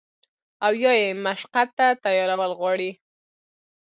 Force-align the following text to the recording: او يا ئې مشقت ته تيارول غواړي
او 0.65 0.73
يا 0.83 0.93
ئې 0.99 1.07
مشقت 1.25 1.67
ته 1.77 1.87
تيارول 2.03 2.51
غواړي 2.59 2.91